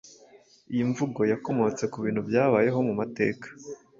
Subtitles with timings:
[0.73, 3.47] Iyi mvugo yakomotse ku bintu byabayeho mu mateka